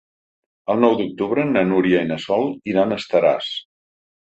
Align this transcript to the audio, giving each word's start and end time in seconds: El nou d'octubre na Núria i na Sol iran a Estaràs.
El 0.73 0.79
nou 0.83 0.95
d'octubre 1.01 1.43
na 1.51 1.63
Núria 1.73 2.03
i 2.07 2.09
na 2.15 2.19
Sol 2.25 2.51
iran 2.75 2.99
a 2.99 3.01
Estaràs. 3.05 3.55